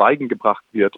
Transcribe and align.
Schweigen 0.00 0.28
gebracht 0.28 0.64
wird. 0.72 0.96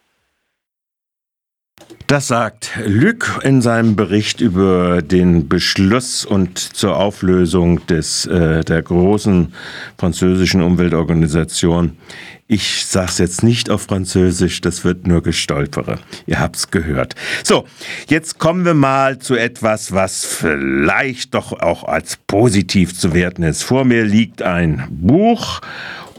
Das 2.07 2.29
sagt 2.29 2.71
Luc 2.87 3.41
in 3.43 3.61
seinem 3.61 3.97
Bericht 3.97 4.41
über 4.41 5.03
den 5.03 5.49
Beschluss 5.49 6.25
und 6.25 6.59
zur 6.59 6.97
Auflösung 6.97 7.85
des, 7.87 8.27
äh, 8.27 8.63
der 8.63 8.83
großen 8.83 9.53
französischen 9.99 10.63
Umweltorganisation. 10.63 11.97
Ich 12.47 12.85
sage 12.87 13.07
es 13.09 13.19
jetzt 13.19 13.43
nicht 13.43 13.71
auf 13.71 13.83
Französisch, 13.83 14.61
das 14.61 14.85
wird 14.85 15.07
nur 15.07 15.23
gestolpere. 15.23 15.99
Ihr 16.27 16.39
habt 16.39 16.57
es 16.57 16.71
gehört. 16.71 17.15
So, 17.43 17.65
jetzt 18.09 18.39
kommen 18.39 18.65
wir 18.65 18.75
mal 18.75 19.19
zu 19.19 19.35
etwas, 19.35 19.93
was 19.93 20.25
vielleicht 20.25 21.35
doch 21.35 21.59
auch 21.59 21.85
als 21.85 22.19
positiv 22.27 22.97
zu 22.97 23.15
werten 23.15 23.43
ist. 23.43 23.63
Vor 23.63 23.85
mir 23.85 24.05
liegt 24.05 24.43
ein 24.43 24.87
Buch 24.91 25.63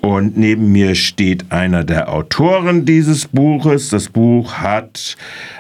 und 0.04 0.36
neben 0.36 0.74
mir 0.74 0.96
steht 0.96 1.50
einer 1.54 1.86
der 1.86 2.12
Autoren 2.12 2.84
dieses 2.84 3.26
Buches. 3.26 3.88
Das 3.88 4.10
Buch 4.10 4.56
hat 4.56 5.16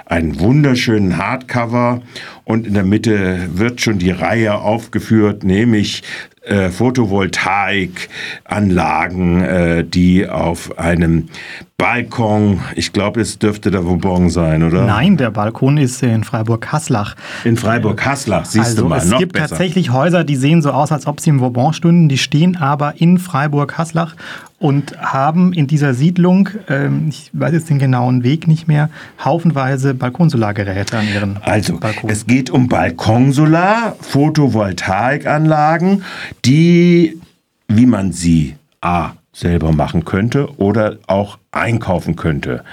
einen 0.06 0.38
wunderschönen 0.38 1.18
Hardcover 1.18 2.02
und 2.46 2.68
in 2.68 2.74
der 2.74 2.84
Mitte 2.84 3.50
wird 3.54 3.82
schon 3.82 4.00
die 4.00 4.12
Reihe 4.12 4.56
aufgeführt, 4.56 5.44
nämlich 5.44 6.04
äh, 6.46 6.70
Photovoltaikanlagen, 6.70 9.42
äh, 9.42 9.86
die 9.86 10.28
auf 10.28 10.78
einem 10.78 11.30
Balkon, 11.78 12.60
ich 12.76 12.94
glaube, 12.94 13.22
es 13.22 13.40
dürfte 13.40 13.72
der 13.72 13.86
Vauban 13.86 14.30
sein, 14.30 14.64
oder? 14.64 14.86
Nein, 14.86 15.18
der 15.18 15.32
Balkon 15.32 15.78
ist 15.78 16.04
in 16.04 16.24
Freiburg-Hasslach. 16.24 17.16
In 17.46 17.58
Freiburg-Hasslach, 17.58 18.46
siehst 18.46 18.66
also 18.66 18.84
du 18.84 18.90
mal, 18.90 18.98
es 18.98 19.06
noch 19.06 19.20
gibt 19.20 19.34
besser. 19.34 19.50
tatsächlich 19.50 19.92
Häuser, 19.92 20.24
die 20.24 20.36
sehen 20.36 20.62
so 20.62 20.72
aus, 20.72 20.92
als 20.92 21.08
ob 21.08 21.20
sie 21.20 21.30
im 21.30 21.40
Vauban 21.40 21.74
stünden, 21.74 22.10
die 22.10 22.18
stehen 22.18 22.58
aber 22.58 22.96
in 22.98 23.18
Freiburg-Hasslach 23.18 24.16
und 24.64 24.98
haben 24.98 25.52
in 25.52 25.68
dieser 25.68 25.94
Siedlung, 25.94 26.48
ähm, 26.70 27.08
ich 27.10 27.30
weiß 27.34 27.52
jetzt 27.52 27.70
den 27.70 27.80
genauen 27.80 28.24
Weg 28.24 28.48
nicht 28.48 28.66
mehr, 28.66 28.90
haufenweise 29.22 29.94
Balkonsolargeräte 29.94 30.98
an 30.98 31.06
ihren 31.14 31.38
Also, 31.44 31.78
Balkon. 31.78 32.10
es 32.10 32.26
geht 32.26 32.50
um 32.50 32.70
Balkonsolar, 32.70 33.98
Photovoltaikanlagen, 34.00 36.04
die, 36.46 37.20
wie 37.68 37.86
man 37.86 38.14
sie 38.14 38.56
A 38.80 39.12
selber 39.34 39.74
machen 39.74 40.06
könnte 40.06 40.48
oder 40.58 40.96
auch 41.08 41.40
einkaufen 41.52 42.16
könnte. 42.16 42.64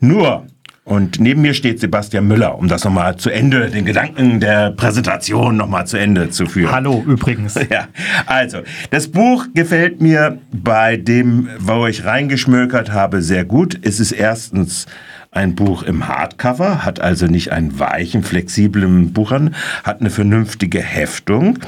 Nur, 0.00 0.44
und 0.88 1.20
neben 1.20 1.42
mir 1.42 1.52
steht 1.52 1.80
Sebastian 1.80 2.26
Müller, 2.26 2.58
um 2.58 2.66
das 2.66 2.82
nochmal 2.82 3.16
zu 3.16 3.28
Ende, 3.28 3.68
den 3.68 3.84
Gedanken 3.84 4.40
der 4.40 4.70
Präsentation 4.70 5.54
nochmal 5.54 5.86
zu 5.86 5.98
Ende 5.98 6.30
zu 6.30 6.46
führen. 6.46 6.72
Hallo 6.72 7.04
übrigens. 7.06 7.58
Ja, 7.70 7.88
also, 8.24 8.60
das 8.90 9.08
Buch 9.08 9.44
gefällt 9.52 10.00
mir 10.00 10.38
bei 10.50 10.96
dem, 10.96 11.50
wo 11.58 11.86
ich 11.86 12.06
reingeschmökert 12.06 12.92
habe, 12.92 13.20
sehr 13.20 13.44
gut. 13.44 13.78
Es 13.82 14.00
ist 14.00 14.12
erstens 14.12 14.86
ein 15.30 15.54
Buch 15.54 15.82
im 15.82 16.08
Hardcover, 16.08 16.86
hat 16.86 17.00
also 17.00 17.26
nicht 17.26 17.52
einen 17.52 17.78
weichen, 17.78 18.22
flexiblen 18.22 19.12
Buchern, 19.12 19.54
hat 19.84 20.00
eine 20.00 20.08
vernünftige 20.08 20.80
Heftung 20.80 21.58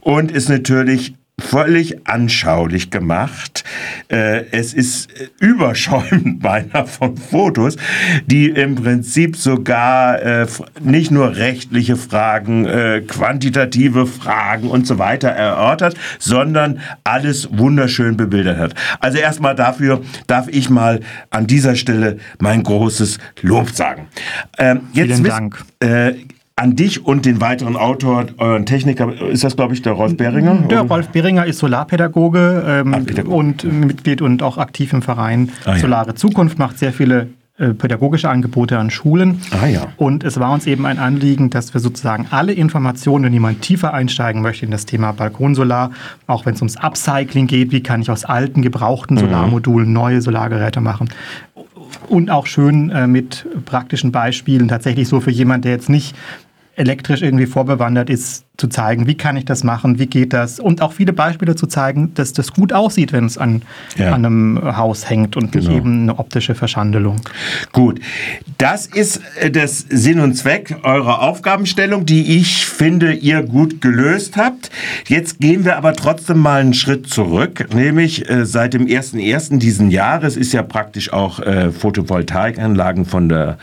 und 0.00 0.32
ist 0.32 0.48
natürlich 0.48 1.14
völlig 1.42 2.06
anschaulich 2.06 2.90
gemacht. 2.90 3.64
Äh, 4.08 4.44
Es 4.52 4.74
ist 4.74 5.08
überschäumend 5.40 6.40
beinahe 6.42 6.86
von 6.86 7.16
Fotos, 7.16 7.76
die 8.26 8.48
im 8.48 8.74
Prinzip 8.76 9.36
sogar 9.36 10.20
äh, 10.22 10.46
nicht 10.80 11.10
nur 11.10 11.36
rechtliche 11.36 11.96
Fragen, 11.96 12.66
äh, 12.66 13.02
quantitative 13.06 14.06
Fragen 14.06 14.68
und 14.68 14.86
so 14.86 14.98
weiter 14.98 15.28
erörtert, 15.28 15.96
sondern 16.18 16.80
alles 17.04 17.48
wunderschön 17.52 18.16
bebildert 18.16 18.58
hat. 18.58 18.74
Also 19.00 19.18
erstmal 19.18 19.54
dafür 19.54 20.02
darf 20.26 20.48
ich 20.48 20.70
mal 20.70 21.00
an 21.30 21.46
dieser 21.46 21.74
Stelle 21.74 22.18
mein 22.38 22.62
großes 22.62 23.18
Lob 23.42 23.70
sagen. 23.70 24.06
Ähm, 24.58 24.82
Vielen 24.92 25.24
Dank. 25.24 25.64
Äh, 25.80 26.14
an 26.56 26.76
dich 26.76 27.04
und 27.04 27.24
den 27.24 27.40
weiteren 27.40 27.76
Autor, 27.76 28.26
euren 28.38 28.66
Techniker, 28.66 29.12
ist 29.28 29.42
das, 29.44 29.56
glaube 29.56 29.74
ich, 29.74 29.82
der 29.82 29.92
Rolf 29.92 30.16
Behringer? 30.16 30.54
Der 30.70 30.82
Rolf 30.82 31.08
Behringer 31.08 31.46
ist 31.46 31.58
Solarpädagoge 31.58 32.64
ähm, 32.66 32.94
Ah, 32.94 33.22
und 33.24 33.64
Mitglied 33.64 34.22
und 34.22 34.42
auch 34.42 34.58
aktiv 34.58 34.92
im 34.92 35.02
Verein 35.02 35.50
Ah, 35.64 35.72
ja. 35.72 35.78
Solare 35.78 36.14
Zukunft, 36.14 36.58
macht 36.58 36.78
sehr 36.78 36.92
viele 36.92 37.28
äh, 37.58 37.68
pädagogische 37.74 38.28
Angebote 38.28 38.78
an 38.78 38.90
Schulen. 38.90 39.40
Ah, 39.50 39.66
ja. 39.66 39.88
Und 39.96 40.24
es 40.24 40.38
war 40.38 40.52
uns 40.52 40.66
eben 40.66 40.84
ein 40.86 40.98
Anliegen, 40.98 41.50
dass 41.50 41.74
wir 41.74 41.80
sozusagen 41.80 42.26
alle 42.30 42.52
Informationen, 42.52 43.24
wenn 43.24 43.32
jemand 43.32 43.62
tiefer 43.62 43.94
einsteigen 43.94 44.42
möchte 44.42 44.64
in 44.64 44.70
das 44.70 44.84
Thema 44.86 45.12
Balkonsolar, 45.12 45.90
auch 46.26 46.44
wenn 46.44 46.54
es 46.54 46.60
ums 46.60 46.76
Upcycling 46.76 47.46
geht, 47.46 47.72
wie 47.72 47.82
kann 47.82 48.02
ich 48.02 48.10
aus 48.10 48.24
alten, 48.24 48.62
gebrauchten 48.62 49.16
Solarmodulen 49.16 49.92
neue 49.92 50.20
Solargeräte 50.20 50.80
machen, 50.80 51.08
und 52.08 52.30
auch 52.30 52.46
schön 52.46 52.90
äh, 52.90 53.06
mit 53.06 53.46
praktischen 53.64 54.12
Beispielen, 54.12 54.68
tatsächlich 54.68 55.08
so 55.08 55.20
für 55.20 55.30
jemanden, 55.30 55.62
der 55.62 55.72
jetzt 55.72 55.88
nicht 55.88 56.14
elektrisch 56.74 57.20
irgendwie 57.22 57.46
vorbewandert 57.46 58.08
ist, 58.08 58.44
zu 58.56 58.68
zeigen, 58.68 59.06
wie 59.06 59.14
kann 59.16 59.36
ich 59.36 59.44
das 59.44 59.64
machen, 59.64 59.98
wie 59.98 60.06
geht 60.06 60.32
das 60.32 60.60
und 60.60 60.82
auch 60.82 60.92
viele 60.92 61.12
Beispiele 61.12 61.54
zu 61.56 61.66
zeigen, 61.66 62.14
dass 62.14 62.32
das 62.32 62.52
gut 62.52 62.72
aussieht, 62.72 63.12
wenn 63.12 63.24
es 63.26 63.36
an, 63.36 63.62
Ja. 63.96 64.12
an 64.12 64.24
einem 64.24 64.76
Haus 64.76 65.08
hängt 65.10 65.36
und 65.36 65.54
nicht 65.54 65.66
Genau. 65.66 65.76
eben 65.78 66.02
eine 66.02 66.18
optische 66.18 66.54
Verschandelung. 66.54 67.20
Gut, 67.72 68.00
das 68.58 68.86
ist 68.86 69.20
äh, 69.40 69.50
das 69.50 69.84
Sinn 69.88 70.20
und 70.20 70.34
Zweck 70.34 70.76
eurer 70.82 71.22
Aufgabenstellung, 71.22 72.06
die 72.06 72.38
ich 72.38 72.66
finde, 72.66 73.12
ihr 73.12 73.42
gut 73.42 73.80
gelöst 73.80 74.36
habt. 74.36 74.70
Jetzt 75.08 75.40
gehen 75.40 75.64
wir 75.64 75.76
aber 75.76 75.94
trotzdem 75.94 76.38
mal 76.38 76.60
einen 76.60 76.74
Schritt 76.74 77.08
zurück, 77.08 77.68
nämlich 77.74 78.28
äh, 78.30 78.46
seit 78.46 78.74
dem 78.74 78.86
1.1. 78.86 79.58
diesen 79.58 79.90
Jahres 79.90 80.36
ist 80.36 80.52
ja 80.52 80.62
praktisch 80.62 81.12
auch 81.12 81.40
äh, 81.40 81.70
Photovoltaikanlagen 81.72 83.04
von 83.06 83.28
der 83.28 83.58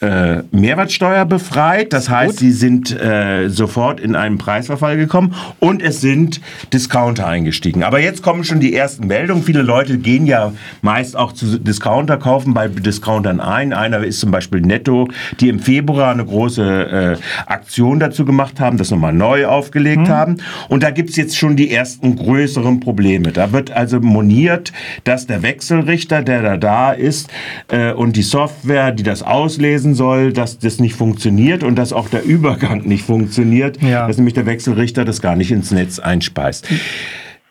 äh, 0.00 0.42
Mehrwertsteuer 0.50 1.24
befreit. 1.24 1.92
Das 1.92 2.08
heißt, 2.08 2.38
sie 2.38 2.52
sind 2.52 2.98
äh, 2.98 3.48
sofort 3.48 4.00
in 4.00 4.16
einen 4.16 4.38
Preisverfall 4.38 4.96
gekommen 4.96 5.34
und 5.60 5.82
es 5.82 6.00
sind 6.00 6.40
Discounter 6.72 7.26
eingestiegen. 7.26 7.82
Aber 7.82 8.00
jetzt 8.00 8.22
kommen 8.22 8.44
schon 8.44 8.60
die 8.60 8.74
ersten 8.74 9.06
Meldungen. 9.06 9.42
Viele 9.42 9.62
Leute 9.62 9.98
gehen 9.98 10.26
ja 10.26 10.52
meist 10.82 11.16
auch 11.16 11.32
zu 11.32 11.58
Discounter, 11.58 12.16
kaufen 12.16 12.54
bei 12.54 12.68
Discountern 12.68 13.40
ein. 13.40 13.72
Einer 13.72 14.04
ist 14.04 14.20
zum 14.20 14.30
Beispiel 14.30 14.60
Netto, 14.60 15.08
die 15.40 15.48
im 15.48 15.60
Februar 15.60 16.12
eine 16.12 16.24
große 16.24 17.16
äh, 17.16 17.16
Aktion 17.46 18.00
dazu 18.00 18.24
gemacht 18.24 18.60
haben, 18.60 18.78
das 18.78 18.90
nochmal 18.90 19.12
neu 19.12 19.46
aufgelegt 19.46 20.08
haben. 20.08 20.36
Und 20.68 20.82
da 20.82 20.90
gibt's 20.90 21.16
jetzt 21.16 21.36
schon 21.36 21.56
die 21.56 21.70
ersten 21.70 22.16
größeren 22.16 22.80
Probleme. 22.80 23.32
Da 23.32 23.52
wird 23.52 23.70
also 23.70 24.00
moniert, 24.00 24.72
dass 25.04 25.26
der 25.26 25.42
Wechselrichter, 25.42 26.22
der 26.22 26.42
da 26.42 26.56
da 26.56 26.92
ist, 26.92 27.30
äh, 27.68 27.92
und 27.92 28.16
die 28.16 28.22
Software, 28.22 28.92
die 28.92 29.02
das 29.02 29.22
auslesen 29.22 29.87
soll, 29.94 30.32
dass 30.32 30.58
das 30.58 30.78
nicht 30.80 30.94
funktioniert 30.94 31.62
und 31.62 31.76
dass 31.76 31.92
auch 31.92 32.08
der 32.08 32.24
Übergang 32.24 32.82
nicht 32.82 33.04
funktioniert, 33.04 33.80
Ja. 33.82 34.06
dass 34.06 34.16
nämlich 34.16 34.34
der 34.34 34.46
Wechselrichter 34.46 35.04
das 35.04 35.20
gar 35.20 35.36
nicht 35.36 35.50
ins 35.50 35.70
Netz 35.70 35.98
einspeist. 35.98 36.66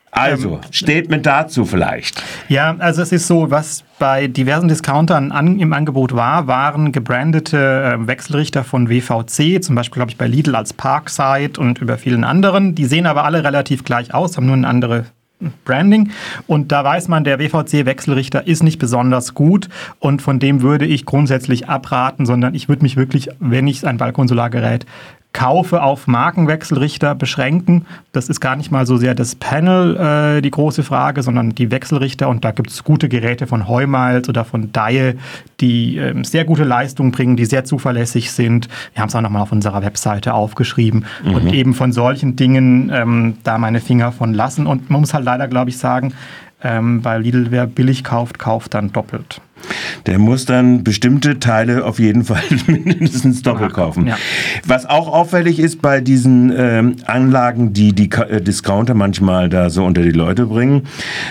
Also, 0.10 0.60
Statement 0.74 1.26
dazu 1.28 1.66
vielleicht. 1.66 2.24
Ja, 2.48 2.76
also 2.80 3.04
es 3.04 3.12
ist 3.12 3.28
so, 3.28 3.52
was 3.52 3.84
bei 4.00 4.28
diversen 4.28 4.68
Discountern 4.68 5.32
an, 5.32 5.60
im 5.60 5.74
Angebot 5.74 6.16
war, 6.16 6.48
waren 6.48 6.92
gebrandete 6.92 7.98
äh, 8.02 8.08
Wechselrichter 8.08 8.64
von 8.64 8.90
WVC, 8.90 9.62
zum 9.64 9.76
Beispiel 9.76 9.96
glaube 10.00 10.12
ich 10.12 10.18
bei 10.18 10.26
Lidl 10.28 10.56
als 10.56 10.74
Parkside 10.74 11.60
und 11.60 11.80
über 11.80 11.98
vielen 12.00 12.24
anderen. 12.24 12.74
Die 12.74 12.86
sehen 12.86 13.06
aber 13.06 13.26
alle 13.26 13.44
relativ 13.44 13.84
gleich 13.84 14.14
aus, 14.14 14.38
haben 14.38 14.48
nur 14.48 14.56
ein 14.56 14.66
andere 14.66 15.06
Branding. 15.66 16.12
Und 16.48 16.72
da 16.72 16.84
weiß 16.84 17.08
man, 17.08 17.24
der 17.24 17.40
WVC-Wechselrichter 17.40 18.48
ist 18.48 18.64
nicht 18.64 18.80
besonders 18.80 19.34
gut 19.34 19.70
und 20.00 20.22
von 20.22 20.40
dem 20.40 20.62
würde 20.62 20.86
ich 20.86 21.06
grundsätzlich 21.06 21.70
abraten, 21.70 22.26
sondern 22.26 22.56
ich 22.56 22.70
würde 22.70 22.84
mich 22.84 22.98
wirklich, 22.98 23.30
wenn 23.40 23.68
ich 23.68 23.86
ein 23.86 23.98
Balkonsolargerät 23.98 24.86
kaufe, 25.34 25.84
auf 25.84 26.08
Markenwechselrichter 26.08 27.14
beschränken. 27.14 27.86
Das 28.12 28.28
ist 28.28 28.40
gar 28.40 28.56
nicht 28.56 28.72
mal 28.72 28.88
so 28.88 28.98
sehr 28.98 29.14
das 29.14 29.36
Panel 29.36 29.96
äh, 30.38 30.42
die 30.42 30.50
große 30.50 30.84
Frage, 30.84 31.22
sondern 31.22 31.54
die 31.54 31.70
Wechselrichter. 31.70 32.28
Und 32.28 32.44
da 32.44 32.52
gibt 32.52 32.72
es 32.72 32.84
gute 32.84 33.08
Geräte 33.08 33.46
von 33.46 33.68
Heumiles 33.68 34.28
oder 34.30 34.46
von 34.46 34.72
Dye, 34.72 35.14
die 35.60 35.98
ähm, 35.98 36.24
sehr 36.24 36.44
gute 36.44 36.64
Leistung 36.64 37.12
bringen, 37.12 37.38
die 37.38 37.46
sehr 37.46 37.66
zuverlässig 37.66 38.32
sind. 38.32 38.68
Wir 38.94 39.02
haben 39.02 39.10
es 39.10 39.16
auch 39.16 39.22
nochmal 39.22 39.44
auf 39.44 39.52
unserer 39.52 39.84
Webseite 39.84 40.34
aufgeschrieben. 40.34 41.06
Und 41.24 41.54
eben 41.54 41.74
von 41.76 41.92
solchen 41.92 42.36
Dingen 42.36 42.92
ähm, 42.94 43.38
da 43.44 43.58
meine 43.60 43.80
Finger 43.80 44.12
von 44.12 44.34
lassen. 44.34 44.66
Und 44.66 44.90
man 44.90 45.02
muss 45.02 45.14
halt 45.14 45.26
leider, 45.26 45.48
glaube 45.48 45.70
ich, 45.70 45.78
sagen, 45.78 46.14
ähm, 46.64 47.04
weil 47.06 47.22
Lidl, 47.22 47.52
wer 47.52 47.68
billig 47.68 48.04
kauft, 48.04 48.40
kauft 48.40 48.74
dann 48.74 48.92
doppelt. 48.92 49.42
Der 50.06 50.20
muss 50.20 50.46
dann 50.46 50.84
bestimmte 50.84 51.40
Teile 51.40 51.86
auf 51.86 52.00
jeden 52.00 52.24
Fall 52.24 52.44
mindestens 52.68 53.42
doppelt 53.42 53.74
kaufen. 53.74 54.08
Ja. 54.08 54.18
Was 54.66 54.86
auch 54.86 55.08
auffällig 55.08 55.60
ist 55.60 55.82
bei 55.82 56.02
diesen 56.02 56.54
ähm, 56.56 56.96
Anlagen, 57.06 57.74
die 57.74 57.94
die 57.94 58.10
äh, 58.12 58.42
Discounter 58.42 58.94
manchmal 58.94 59.50
da 59.50 59.70
so 59.70 59.84
unter 59.84 60.02
die 60.02 60.12
Leute 60.12 60.46
bringen, 60.46 60.84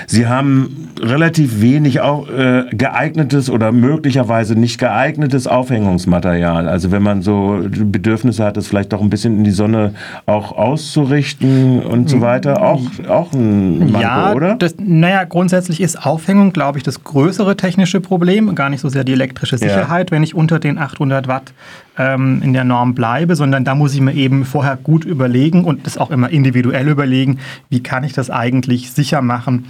sie 0.06 0.26
haben 0.26 0.88
relativ 1.00 1.60
wenig 1.60 2.00
auch, 2.00 2.28
äh, 2.28 2.64
geeignetes 2.70 3.50
oder 3.50 3.72
möglicherweise 3.72 4.54
nicht 4.54 4.78
geeignetes 4.78 5.46
Aufhängungsmaterial. 5.46 6.68
Also 6.68 6.90
wenn 6.90 7.02
man 7.02 7.22
so 7.22 7.60
Bedürfnisse 7.68 8.44
hat, 8.44 8.56
das 8.56 8.66
vielleicht 8.66 8.92
doch 8.92 9.00
ein 9.00 9.10
bisschen 9.10 9.38
in 9.38 9.44
die 9.44 9.50
Sonne 9.50 9.94
auch 10.26 10.52
auszurichten 10.52 11.82
und 11.82 12.08
so 12.08 12.20
weiter, 12.20 12.62
auch, 12.62 12.82
auch 13.08 13.32
ein 13.32 13.78
Manko, 13.78 14.00
ja, 14.00 14.32
oder? 14.34 14.54
Das, 14.56 14.74
naja, 14.78 15.24
grundsätzlich 15.24 15.80
ist 15.80 16.04
Aufhängung, 16.04 16.52
glaube 16.52 16.78
ich, 16.78 16.84
das 16.84 17.04
größere 17.04 17.56
technische 17.56 18.00
Problem. 18.00 18.15
Gar 18.54 18.66
gar 18.66 18.70
nicht 18.70 18.80
so 18.80 18.88
sehr 18.88 19.04
die 19.04 19.12
elektrische 19.12 19.58
Sicherheit, 19.58 20.10
ja. 20.10 20.14
wenn 20.14 20.22
ich 20.22 20.34
unter 20.34 20.58
den 20.58 20.78
800 20.78 21.28
Watt 21.28 21.52
ähm, 21.98 22.40
in 22.42 22.52
der 22.52 22.64
Norm 22.64 22.94
bleibe, 22.94 23.36
sondern 23.36 23.64
da 23.64 23.74
muss 23.74 23.94
ich 23.94 24.00
mir 24.00 24.14
eben 24.14 24.44
vorher 24.44 24.76
gut 24.76 25.04
überlegen 25.04 25.64
und 25.64 25.86
das 25.86 25.98
auch 25.98 26.10
immer 26.10 26.30
individuell 26.30 26.88
überlegen, 26.88 27.38
wie 27.68 27.82
kann 27.82 28.04
ich 28.04 28.12
das 28.12 28.30
eigentlich 28.30 28.90
sicher 28.90 29.22
machen, 29.22 29.66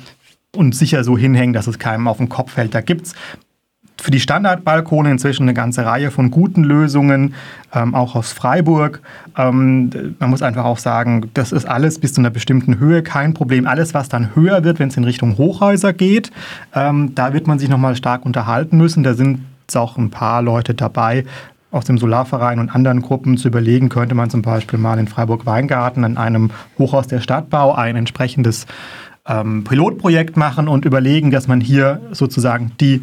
und 0.56 0.74
sicher 0.74 1.04
so 1.04 1.16
hinhängen, 1.16 1.52
dass 1.52 1.66
es 1.66 1.78
keinem 1.78 2.08
auf 2.08 2.16
den 2.16 2.28
Kopf 2.28 2.52
fällt. 2.52 2.74
Da 2.74 2.80
gibt 2.80 3.06
es 3.06 3.14
für 4.00 4.10
die 4.10 4.20
Standardbalkone 4.20 5.10
inzwischen 5.10 5.44
eine 5.44 5.54
ganze 5.54 5.84
Reihe 5.84 6.10
von 6.10 6.30
guten 6.30 6.64
Lösungen, 6.64 7.34
ähm, 7.74 7.94
auch 7.94 8.14
aus 8.14 8.32
Freiburg. 8.32 9.00
Ähm, 9.36 9.90
man 10.18 10.30
muss 10.30 10.42
einfach 10.42 10.64
auch 10.64 10.78
sagen, 10.78 11.30
das 11.34 11.52
ist 11.52 11.66
alles 11.66 11.98
bis 11.98 12.12
zu 12.12 12.20
einer 12.20 12.30
bestimmten 12.30 12.78
Höhe 12.78 13.02
kein 13.02 13.34
Problem. 13.34 13.66
Alles, 13.66 13.94
was 13.94 14.08
dann 14.08 14.34
höher 14.34 14.64
wird, 14.64 14.78
wenn 14.78 14.88
es 14.88 14.96
in 14.96 15.04
Richtung 15.04 15.38
Hochhäuser 15.38 15.92
geht, 15.92 16.30
ähm, 16.74 17.14
da 17.14 17.32
wird 17.32 17.46
man 17.46 17.58
sich 17.58 17.68
nochmal 17.68 17.96
stark 17.96 18.24
unterhalten 18.24 18.76
müssen. 18.76 19.02
Da 19.02 19.14
sind 19.14 19.40
auch 19.74 19.96
ein 19.96 20.10
paar 20.10 20.42
Leute 20.42 20.74
dabei, 20.74 21.24
aus 21.72 21.84
dem 21.84 21.98
Solarverein 21.98 22.58
und 22.58 22.74
anderen 22.74 23.02
Gruppen 23.02 23.36
zu 23.36 23.48
überlegen, 23.48 23.88
könnte 23.88 24.14
man 24.14 24.30
zum 24.30 24.40
Beispiel 24.40 24.78
mal 24.78 24.98
in 24.98 25.08
Freiburg-Weingarten 25.08 26.04
an 26.04 26.16
einem 26.16 26.50
Hochhaus 26.78 27.08
der 27.08 27.20
Stadtbau 27.20 27.74
ein 27.74 27.96
entsprechendes 27.96 28.66
ähm, 29.26 29.64
Pilotprojekt 29.64 30.36
machen 30.36 30.68
und 30.68 30.84
überlegen, 30.84 31.30
dass 31.30 31.48
man 31.48 31.60
hier 31.60 32.00
sozusagen 32.12 32.72
die 32.80 33.02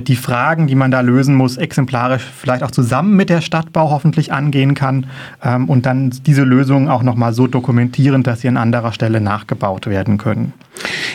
die 0.00 0.16
Fragen, 0.16 0.66
die 0.66 0.74
man 0.74 0.90
da 0.90 1.00
lösen 1.00 1.34
muss, 1.34 1.58
exemplarisch 1.58 2.22
vielleicht 2.22 2.62
auch 2.62 2.70
zusammen 2.70 3.14
mit 3.16 3.28
der 3.28 3.42
Stadtbau 3.42 3.90
hoffentlich 3.90 4.32
angehen 4.32 4.74
kann 4.74 5.06
ähm, 5.44 5.68
und 5.68 5.84
dann 5.84 6.10
diese 6.24 6.44
Lösungen 6.44 6.88
auch 6.88 7.02
nochmal 7.02 7.34
so 7.34 7.46
dokumentieren, 7.46 8.22
dass 8.22 8.40
sie 8.40 8.48
an 8.48 8.56
anderer 8.56 8.92
Stelle 8.92 9.20
nachgebaut 9.20 9.86
werden 9.86 10.16
können. 10.16 10.54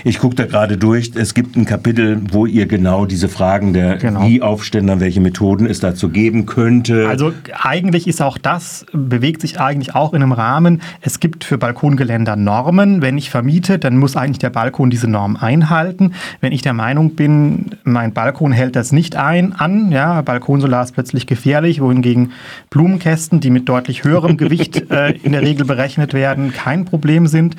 Ich 0.04 0.20
gucke 0.20 0.36
da 0.36 0.46
gerade 0.46 0.78
durch. 0.78 1.12
Es 1.16 1.34
gibt 1.34 1.56
ein 1.56 1.66
Kapitel, 1.66 2.22
wo 2.32 2.46
ihr 2.46 2.68
genau 2.68 3.06
diese 3.06 3.28
Fragen 3.28 3.74
der 3.74 3.98
genau. 3.98 4.28
Wie-Aufständer, 4.28 5.00
welche 5.00 5.20
Methoden 5.20 5.66
es 5.66 5.80
dazu 5.80 6.10
geben 6.10 6.46
könnte. 6.46 7.08
Also 7.10 7.34
eigentlich 7.60 8.08
ist 8.08 8.22
auch 8.22 8.38
das, 8.38 8.86
bewegt 8.94 9.42
sich 9.42 9.60
eigentlich 9.60 9.96
auch 9.96 10.14
in 10.14 10.22
einem 10.22 10.32
Rahmen. 10.32 10.82
Es 11.02 11.20
gibt 11.20 11.44
für 11.44 11.58
Balkongeländer 11.58 12.36
Normen. 12.36 13.02
Wenn 13.02 13.18
ich 13.18 13.30
vermiete, 13.30 13.80
dann 13.80 13.98
muss 13.98 14.16
eigentlich 14.16 14.40
der 14.40 14.52
Balkon 14.52 14.90
diese 14.90 15.08
Norm 15.08 15.36
einhalten. 15.36 16.14
Wenn 16.42 16.54
ich 16.54 16.62
der 16.62 16.74
Meinung 16.74 17.16
bin, 17.16 17.72
mein 17.84 18.14
Balkon 18.14 18.52
hält 18.52 18.67
das 18.72 18.92
nicht 18.92 19.16
ein, 19.16 19.54
an, 19.54 19.92
ja, 19.92 20.22
Balkonsolar 20.22 20.84
ist 20.84 20.94
plötzlich 20.94 21.28
gefährlich, 21.28 21.82
wohingegen 21.82 22.32
Blumenkästen, 22.70 23.40
die 23.40 23.50
mit 23.50 23.68
deutlich 23.70 24.04
höherem 24.04 24.38
Gewicht 24.38 24.90
äh, 24.92 25.12
in 25.24 25.32
der 25.32 25.42
Regel 25.42 25.66
berechnet 25.66 26.14
werden, 26.14 26.54
kein 26.54 26.86
Problem 26.86 27.28
sind, 27.28 27.56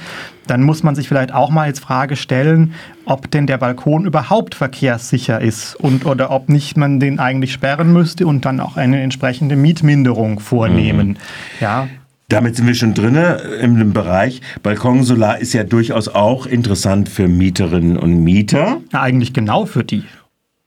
dann 0.47 0.63
muss 0.63 0.83
man 0.83 0.95
sich 0.95 1.09
vielleicht 1.09 1.33
auch 1.33 1.51
mal 1.51 1.69
jetzt 1.69 1.81
Frage 1.81 2.17
stellen, 2.17 2.73
ob 3.05 3.31
denn 3.31 3.47
der 3.47 3.59
Balkon 3.59 4.05
überhaupt 4.05 4.55
verkehrssicher 4.55 5.41
ist 5.41 5.75
und 5.77 6.07
oder 6.07 6.31
ob 6.31 6.49
nicht 6.49 6.77
man 6.77 7.01
den 7.01 7.19
eigentlich 7.19 7.53
sperren 7.53 7.93
müsste 7.93 8.27
und 8.27 8.45
dann 8.45 8.61
auch 8.61 8.77
eine 8.77 9.01
entsprechende 9.01 9.57
Mietminderung 9.57 10.41
vornehmen. 10.41 11.09
Mhm. 11.09 11.17
Ja. 11.61 11.89
Damit 12.31 12.57
sind 12.57 12.67
wir 12.67 12.75
schon 12.75 12.93
drin 12.93 13.17
im 13.63 13.95
Bereich. 13.95 14.43
Balkonsolar 14.63 15.39
ist 15.39 15.55
ja 15.55 15.65
durchaus 15.65 16.09
auch 16.09 16.45
interessant 16.45 17.09
für 17.09 17.27
Mieterinnen 17.27 17.97
und 17.97 18.23
Mieter. 18.23 18.83
Ja, 18.93 19.01
eigentlich 19.01 19.33
genau 19.33 19.65
für 19.65 19.83
die. 19.83 20.05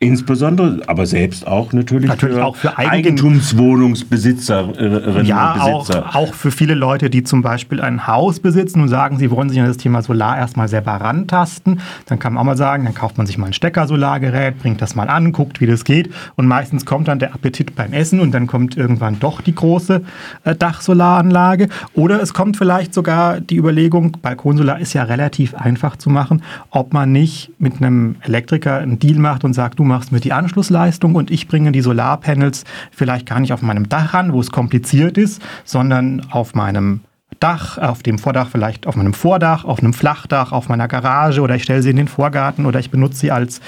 Insbesondere, 0.04 0.82
aber 0.88 1.06
selbst 1.06 1.46
auch 1.46 1.74
natürlich, 1.74 2.10
natürlich 2.10 2.38
für, 2.38 2.44
auch 2.44 2.56
für 2.56 2.76
Eigentumswohnungsbesitzerinnen 2.76 5.28
ja, 5.28 5.52
und 5.52 5.84
Besitzer. 5.84 6.08
Auch, 6.08 6.16
auch 6.16 6.34
für 6.34 6.50
viele 6.50 6.74
Leute, 6.74 7.12
die 7.12 7.24
zum 7.24 7.44
Beispiel 7.44 7.80
ein 7.80 8.08
Haus 8.08 8.40
besitzen 8.40 8.82
und 8.82 8.88
sagen, 8.88 9.20
sie 9.20 9.30
wollen 9.30 9.50
sich 9.50 9.60
an 9.60 9.68
das 9.68 9.78
Thema 9.78 10.02
Solar 10.02 10.40
erstmal 10.40 10.68
selber 10.70 10.94
rantasten. 10.94 11.82
Dann 12.08 12.18
kann 12.18 12.34
man 12.34 12.42
auch 12.42 12.46
mal 12.46 12.58
sagen, 12.58 12.86
dann 12.86 12.96
kauft 12.96 13.20
man 13.20 13.28
sich 13.28 13.38
mal 13.38 13.46
ein 13.46 13.54
Stecker-Solargerät, 13.54 14.58
bringt 14.58 14.82
das 14.82 14.96
mal 14.96 15.08
an, 15.08 15.34
guckt, 15.34 15.62
wie 15.62 15.68
das 15.68 15.84
geht. 15.84 16.10
Und 16.36 16.48
meistens 16.48 16.88
kommt 16.88 17.08
dann 17.08 17.20
der 17.20 17.36
Appetit 17.36 17.76
beim 17.76 17.94
Essen 17.94 18.22
und 18.22 18.32
dann 18.32 18.48
kommt 18.48 18.76
irgendwann 18.76 19.20
doch 19.20 19.42
die 19.42 19.54
große 19.54 20.02
äh, 20.46 20.56
Dachsolaranlage. 20.56 21.70
Oder 21.94 22.24
es 22.24 22.34
kommt 22.34 22.58
vielleicht 22.58 22.96
sogar 22.96 23.40
die 23.40 23.58
Überlegung, 23.58 24.18
Balkonsolar 24.20 24.80
ist 24.80 24.94
ja 24.94 25.04
relativ 25.04 25.54
einfach 25.54 25.96
zu 25.96 26.10
machen, 26.10 26.42
ob 26.72 26.92
man 26.92 27.12
nicht 27.12 27.52
mit 27.60 27.78
einem 27.78 28.16
Elektriker 28.22 28.80
einen 28.80 28.98
Deal 28.98 29.20
macht 29.20 29.44
und 29.44 29.54
sagt, 29.54 29.78
du 29.78 29.91
machst 29.92 30.12
mir 30.12 30.20
die 30.20 30.34
Anschlussleistung 30.34 31.16
und 31.16 31.30
ich 31.30 31.48
bringe 31.48 31.72
die 31.72 31.82
Solarpanels 31.82 32.64
vielleicht 32.92 33.28
gar 33.28 33.40
nicht 33.40 33.54
auf 33.54 33.62
meinem 33.62 33.90
Dach 33.90 34.14
an, 34.14 34.34
wo 34.34 34.40
es 34.40 34.52
kompliziert 34.52 35.18
ist, 35.18 35.42
sondern 35.64 36.26
auf 36.32 36.56
meinem 36.56 37.02
Dach, 37.40 37.78
auf 37.78 38.04
dem 38.04 38.20
Vordach 38.20 38.50
vielleicht 38.50 38.86
auf 38.86 38.96
meinem 38.96 39.14
Vordach, 39.14 39.66
auf 39.66 39.80
einem 39.80 39.94
Flachdach, 39.94 40.52
auf 40.52 40.70
meiner 40.70 40.88
Garage 40.88 41.42
oder 41.42 41.56
ich 41.56 41.64
stelle 41.64 41.82
sie 41.82 41.90
in 41.90 41.96
den 41.96 42.08
Vorgarten 42.08 42.66
oder 42.66 42.80
ich 42.80 42.92
benutze 42.92 43.20
sie 43.20 43.32
als 43.32 43.62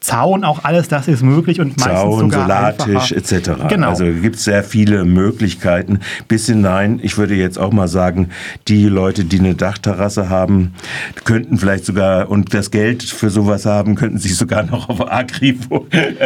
Zaun. 0.00 0.44
Auch 0.44 0.64
alles 0.64 0.88
das 0.88 1.08
ist 1.08 1.22
möglich 1.22 1.60
und 1.60 1.78
meistens 1.78 2.00
Zaun, 2.00 2.30
sogar 2.30 2.42
Solartisch 2.42 3.12
etc. 3.12 3.50
Genau. 3.68 3.90
Also 3.90 4.04
gibt 4.04 4.36
es 4.36 4.44
sehr 4.44 4.64
viele 4.64 5.04
Möglichkeiten. 5.04 6.00
Bis 6.28 6.46
hinein, 6.46 7.00
ich 7.02 7.18
würde 7.18 7.34
jetzt 7.34 7.58
auch 7.58 7.72
mal 7.72 7.88
sagen, 7.88 8.30
die 8.68 8.86
Leute, 8.86 9.24
die 9.24 9.38
eine 9.38 9.54
Dachterrasse 9.54 10.28
haben, 10.28 10.74
könnten 11.24 11.58
vielleicht 11.58 11.84
sogar 11.84 12.30
und 12.30 12.54
das 12.54 12.70
Geld 12.70 13.02
für 13.02 13.30
sowas 13.30 13.66
haben, 13.66 13.94
könnten 13.94 14.18
sich 14.18 14.36
sogar 14.36 14.62
noch 14.62 14.88
auf 14.88 15.10
Agrivoltaik, 15.10 16.22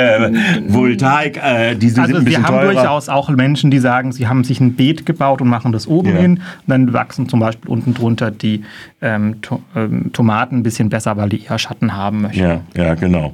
äh, 1.42 1.72
äh, 1.72 1.76
die 1.76 1.88
sind 1.88 2.04
also 2.04 2.16
ein 2.16 2.24
bisschen 2.24 2.42
wir 2.42 2.46
haben 2.46 2.60
teurer. 2.60 2.72
durchaus 2.72 3.08
auch 3.08 3.28
Menschen, 3.30 3.70
die 3.70 3.78
sagen, 3.78 4.12
sie 4.12 4.28
haben 4.28 4.44
sich 4.44 4.60
ein 4.60 4.74
Beet 4.74 5.04
gebaut 5.06 5.40
und 5.40 5.48
machen 5.48 5.72
das 5.72 5.86
oben 5.86 6.10
ja. 6.10 6.20
hin. 6.20 6.40
dann 6.66 6.92
wachsen 6.92 7.28
zum 7.28 7.40
Beispiel 7.40 7.70
unten 7.70 7.94
drunter 7.94 8.30
die 8.30 8.62
ähm, 9.00 9.40
to 9.42 9.60
ähm, 9.76 10.12
Tomaten 10.12 10.58
ein 10.58 10.62
bisschen 10.62 10.88
besser, 10.88 11.16
weil 11.16 11.28
die 11.28 11.44
eher 11.44 11.58
Schatten 11.58 11.94
haben 11.94 12.22
möchten. 12.22 12.40
Ja, 12.40 12.60
ja, 12.74 12.94
genau. 12.94 13.32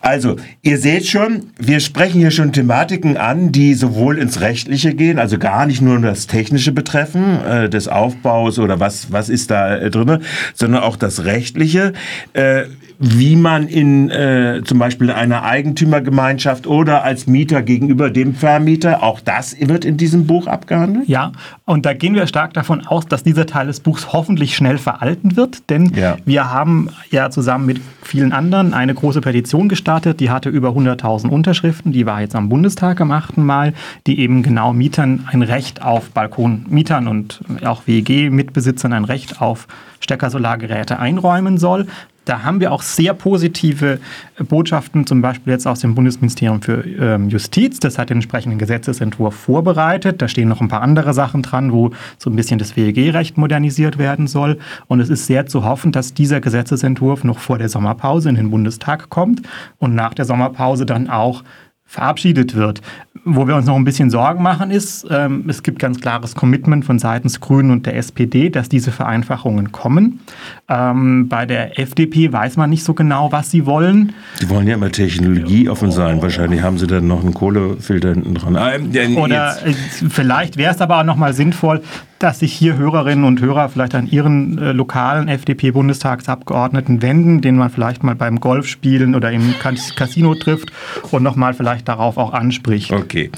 Also, 0.00 0.36
ihr 0.62 0.78
seht 0.78 1.06
schon, 1.06 1.52
wir 1.58 1.80
sprechen 1.80 2.20
hier 2.20 2.30
schon 2.30 2.52
Thematiken 2.52 3.16
an, 3.16 3.52
die 3.52 3.74
sowohl 3.74 4.18
ins 4.18 4.40
Rechtliche 4.40 4.94
gehen, 4.94 5.18
also 5.18 5.38
gar 5.38 5.66
nicht 5.66 5.82
nur 5.82 5.98
das 6.00 6.26
Technische 6.26 6.72
betreffen, 6.72 7.40
äh, 7.44 7.68
des 7.68 7.88
Aufbaus 7.88 8.58
oder 8.58 8.80
was, 8.80 9.12
was 9.12 9.28
ist 9.28 9.50
da 9.50 9.76
äh, 9.76 9.90
drin, 9.90 10.20
sondern 10.54 10.82
auch 10.82 10.96
das 10.96 11.24
Rechtliche. 11.24 11.92
Äh, 12.32 12.64
wie 13.02 13.34
man 13.34 13.66
in 13.66 14.10
äh, 14.10 14.60
zum 14.62 14.78
Beispiel 14.78 15.10
einer 15.10 15.42
Eigentümergemeinschaft 15.42 16.66
oder 16.66 17.02
als 17.02 17.26
Mieter 17.26 17.62
gegenüber 17.62 18.10
dem 18.10 18.34
Vermieter, 18.34 19.02
auch 19.02 19.20
das 19.20 19.56
wird 19.58 19.86
in 19.86 19.96
diesem 19.96 20.26
Buch 20.26 20.46
abgehandelt? 20.46 21.08
Ja, 21.08 21.32
und 21.64 21.86
da 21.86 21.94
gehen 21.94 22.14
wir 22.14 22.26
stark 22.26 22.52
davon 22.52 22.86
aus, 22.86 23.06
dass 23.06 23.22
dieser 23.22 23.46
Teil 23.46 23.68
des 23.68 23.80
Buchs 23.80 24.12
hoffentlich 24.12 24.54
schnell 24.54 24.76
veralten 24.76 25.36
wird, 25.36 25.70
denn 25.70 25.94
ja. 25.94 26.18
wir 26.26 26.52
haben 26.52 26.90
ja 27.10 27.30
zusammen 27.30 27.64
mit 27.64 27.80
vielen 28.02 28.32
anderen 28.32 28.74
eine 28.74 28.92
große 28.92 29.22
Petition 29.22 29.70
gestartet, 29.70 30.20
die 30.20 30.28
hatte 30.28 30.50
über 30.50 30.68
100.000 30.68 31.28
Unterschriften, 31.28 31.92
die 31.92 32.04
war 32.04 32.20
jetzt 32.20 32.36
am 32.36 32.50
Bundestag 32.50 33.00
am 33.00 33.12
8. 33.12 33.38
Mal, 33.38 33.72
die 34.06 34.20
eben 34.20 34.42
genau 34.42 34.74
Mietern 34.74 35.26
ein 35.32 35.40
Recht 35.40 35.80
auf 35.80 36.10
Balkonmietern 36.10 37.08
und 37.08 37.40
auch 37.64 37.86
WEG-Mitbesitzern 37.86 38.92
ein 38.92 39.06
Recht 39.06 39.40
auf 39.40 39.68
Steckersolargeräte 40.00 40.98
einräumen 40.98 41.58
soll. 41.58 41.86
Da 42.24 42.42
haben 42.42 42.60
wir 42.60 42.70
auch 42.70 42.82
sehr 42.82 43.14
positive 43.14 43.98
Botschaften, 44.38 45.06
zum 45.06 45.22
Beispiel 45.22 45.52
jetzt 45.52 45.66
aus 45.66 45.80
dem 45.80 45.94
Bundesministerium 45.94 46.60
für 46.60 46.84
ähm, 46.84 47.28
Justiz. 47.28 47.80
Das 47.80 47.98
hat 47.98 48.10
den 48.10 48.18
entsprechenden 48.18 48.58
Gesetzesentwurf 48.58 49.34
vorbereitet. 49.34 50.20
Da 50.20 50.28
stehen 50.28 50.48
noch 50.48 50.60
ein 50.60 50.68
paar 50.68 50.82
andere 50.82 51.14
Sachen 51.14 51.42
dran, 51.42 51.72
wo 51.72 51.90
so 52.18 52.30
ein 52.30 52.36
bisschen 52.36 52.58
das 52.58 52.76
WEG-Recht 52.76 53.38
modernisiert 53.38 53.98
werden 53.98 54.26
soll. 54.26 54.58
Und 54.86 55.00
es 55.00 55.08
ist 55.08 55.26
sehr 55.26 55.46
zu 55.46 55.64
hoffen, 55.64 55.92
dass 55.92 56.14
dieser 56.14 56.40
Gesetzesentwurf 56.40 57.24
noch 57.24 57.38
vor 57.38 57.58
der 57.58 57.68
Sommerpause 57.68 58.28
in 58.28 58.34
den 58.34 58.50
Bundestag 58.50 59.08
kommt 59.08 59.42
und 59.78 59.94
nach 59.94 60.12
der 60.12 60.26
Sommerpause 60.26 60.84
dann 60.84 61.08
auch 61.08 61.42
verabschiedet 61.90 62.54
wird. 62.54 62.82
Wo 63.24 63.48
wir 63.48 63.56
uns 63.56 63.66
noch 63.66 63.74
ein 63.74 63.82
bisschen 63.82 64.10
Sorgen 64.10 64.44
machen, 64.44 64.70
ist, 64.70 65.04
ähm, 65.10 65.44
es 65.48 65.64
gibt 65.64 65.80
ganz 65.80 66.00
klares 66.00 66.36
Commitment 66.36 66.84
von 66.84 67.00
seitens 67.00 67.40
Grünen 67.40 67.72
und 67.72 67.84
der 67.84 67.96
SPD, 67.96 68.48
dass 68.48 68.68
diese 68.68 68.92
Vereinfachungen 68.92 69.72
kommen. 69.72 70.20
Ähm, 70.68 71.28
bei 71.28 71.46
der 71.46 71.80
FDP 71.80 72.32
weiß 72.32 72.56
man 72.56 72.70
nicht 72.70 72.84
so 72.84 72.94
genau, 72.94 73.32
was 73.32 73.50
sie 73.50 73.66
wollen. 73.66 74.12
Die 74.40 74.48
wollen 74.48 74.68
ja 74.68 74.74
immer 74.74 74.92
technologieoffen 74.92 75.90
sein. 75.90 76.22
Wahrscheinlich 76.22 76.62
haben 76.62 76.78
sie 76.78 76.86
dann 76.86 77.08
noch 77.08 77.24
einen 77.24 77.34
Kohlefilter 77.34 78.10
hinten 78.10 78.34
dran. 78.34 78.54
Ah, 78.54 78.70
Oder 79.16 79.66
äh, 79.66 79.72
vielleicht 80.08 80.56
wäre 80.56 80.72
es 80.72 80.80
aber 80.80 81.00
auch 81.00 81.04
noch 81.04 81.16
mal 81.16 81.34
sinnvoll, 81.34 81.82
dass 82.20 82.38
sich 82.38 82.52
hier 82.52 82.76
Hörerinnen 82.76 83.24
und 83.24 83.40
Hörer 83.40 83.68
vielleicht 83.70 83.94
an 83.94 84.06
ihren 84.06 84.58
äh, 84.58 84.72
lokalen 84.72 85.26
FDP-Bundestagsabgeordneten 85.28 87.02
wenden, 87.02 87.40
den 87.40 87.56
man 87.56 87.70
vielleicht 87.70 88.04
mal 88.04 88.14
beim 88.14 88.40
Golfspielen 88.40 89.14
oder 89.14 89.32
im 89.32 89.54
Casino 89.96 90.34
trifft 90.34 90.70
und 91.10 91.22
nochmal 91.22 91.54
vielleicht 91.54 91.88
darauf 91.88 92.18
auch 92.18 92.32
anspricht. 92.32 92.92
Okay. 92.92 93.30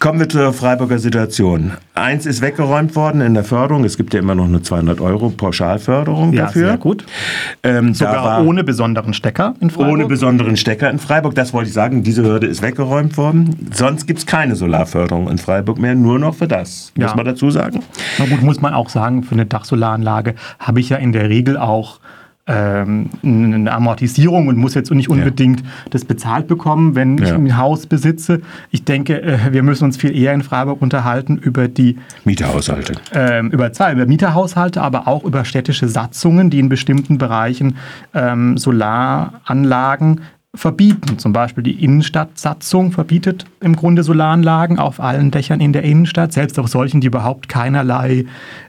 Kommen 0.00 0.18
wir 0.18 0.30
zur 0.30 0.54
Freiburger 0.54 0.98
Situation. 0.98 1.72
Eins 1.94 2.24
ist 2.24 2.40
weggeräumt 2.40 2.96
worden 2.96 3.20
in 3.20 3.34
der 3.34 3.44
Förderung. 3.44 3.84
Es 3.84 3.98
gibt 3.98 4.14
ja 4.14 4.20
immer 4.20 4.34
noch 4.34 4.46
eine 4.46 4.62
200 4.62 4.98
Euro 4.98 5.28
Pauschalförderung 5.28 6.32
ja, 6.32 6.46
dafür. 6.46 6.68
Sehr 6.68 6.78
gut. 6.78 7.04
Ähm, 7.62 7.92
Sogar 7.92 8.42
ohne 8.42 8.64
besonderen 8.64 9.12
Stecker 9.12 9.56
in 9.60 9.68
Freiburg? 9.68 9.92
Ohne 9.92 10.06
besonderen 10.06 10.56
Stecker 10.56 10.88
in 10.88 10.98
Freiburg. 10.98 11.34
Das 11.34 11.52
wollte 11.52 11.68
ich 11.68 11.74
sagen. 11.74 12.02
Diese 12.02 12.22
Hürde 12.22 12.46
ist 12.46 12.62
weggeräumt 12.62 13.18
worden. 13.18 13.70
Sonst 13.74 14.06
gibt 14.06 14.20
es 14.20 14.26
keine 14.26 14.56
Solarförderung 14.56 15.28
in 15.28 15.36
Freiburg 15.36 15.78
mehr. 15.78 15.94
Nur 15.94 16.18
noch 16.18 16.34
für 16.34 16.48
das. 16.48 16.92
Ja. 16.96 17.08
Muss 17.08 17.16
man 17.16 17.26
dazu 17.26 17.50
sagen. 17.50 17.80
Na 18.18 18.26
gut, 18.26 18.42
muss 18.42 18.60
man 18.60 18.74
auch 18.74 18.88
sagen, 18.88 19.22
für 19.22 19.34
eine 19.34 19.46
Dachsolaranlage 19.46 20.34
habe 20.58 20.80
ich 20.80 20.88
ja 20.90 20.96
in 20.96 21.12
der 21.12 21.28
Regel 21.28 21.56
auch 21.56 22.00
ähm, 22.50 23.10
eine 23.22 23.70
Amortisierung 23.72 24.48
und 24.48 24.56
muss 24.56 24.74
jetzt 24.74 24.90
nicht 24.90 25.08
unbedingt 25.08 25.60
ja. 25.60 25.66
das 25.90 26.04
bezahlt 26.04 26.48
bekommen, 26.48 26.94
wenn 26.94 27.16
ich 27.18 27.28
ja. 27.28 27.36
ein 27.36 27.56
Haus 27.56 27.86
besitze. 27.86 28.40
Ich 28.70 28.84
denke, 28.84 29.22
äh, 29.22 29.52
wir 29.52 29.62
müssen 29.62 29.84
uns 29.84 29.96
viel 29.96 30.16
eher 30.16 30.32
in 30.32 30.42
Freiburg 30.42 30.82
unterhalten 30.82 31.38
über 31.38 31.68
die 31.68 31.98
Mieterhaushalte. 32.24 32.94
Ähm, 33.12 33.50
über 33.50 33.72
zwei, 33.72 33.92
über 33.92 34.06
Mieterhaushalte, 34.06 34.80
aber 34.80 35.06
auch 35.06 35.22
über 35.24 35.44
städtische 35.44 35.86
Satzungen, 35.86 36.50
die 36.50 36.58
in 36.58 36.68
bestimmten 36.68 37.18
Bereichen 37.18 37.76
ähm, 38.14 38.58
Solaranlagen 38.58 40.22
verbieten. 40.52 41.18
Zum 41.18 41.32
Beispiel 41.32 41.62
die 41.62 41.84
Innenstadtsatzung 41.84 42.90
verbietet 42.90 43.44
im 43.60 43.76
Grunde 43.76 44.02
Solaranlagen 44.02 44.80
auf 44.80 44.98
allen 44.98 45.30
Dächern 45.30 45.60
in 45.60 45.72
der 45.72 45.84
Innenstadt, 45.84 46.32
selbst 46.32 46.58
auf 46.58 46.66
solchen, 46.66 47.00
die 47.00 47.06
überhaupt 47.06 47.48
keinerlei 47.48 48.24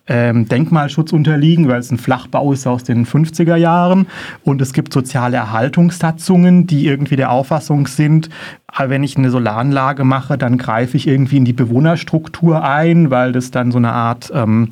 ähm, 0.05 0.47
Denkmalschutz 0.47 1.11
unterliegen, 1.11 1.67
weil 1.67 1.79
es 1.79 1.89
ein 1.89 1.97
Flachbau 1.97 2.53
ist 2.53 2.67
aus 2.67 2.83
den 2.83 3.07
50er 3.07 3.55
Jahren. 3.55 4.05
Und 4.43 4.61
es 4.61 4.73
gibt 4.73 4.93
soziale 4.93 5.37
Erhaltungssatzungen, 5.37 6.67
die 6.67 6.85
irgendwie 6.85 7.15
der 7.15 7.31
Auffassung 7.31 7.87
sind, 7.87 8.29
äh, 8.77 8.89
wenn 8.89 9.03
ich 9.03 9.17
eine 9.17 9.31
Solaranlage 9.31 10.03
mache, 10.03 10.37
dann 10.37 10.59
greife 10.59 10.97
ich 10.97 11.07
irgendwie 11.07 11.37
in 11.37 11.45
die 11.45 11.53
Bewohnerstruktur 11.53 12.63
ein, 12.63 13.09
weil 13.09 13.31
das 13.31 13.49
dann 13.49 13.71
so 13.71 13.77
eine 13.77 13.91
Art... 13.91 14.31
Ähm, 14.33 14.71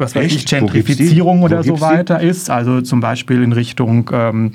was 0.00 0.14
weiß 0.14 0.32
ich, 0.32 0.46
Gentrifizierung 0.46 1.42
oder 1.42 1.64
so 1.64 1.80
weiter 1.80 2.20
ist. 2.20 2.50
Also 2.50 2.82
zum 2.82 3.00
Beispiel 3.00 3.42
in 3.42 3.52
Richtung 3.52 4.08
ähm, 4.12 4.52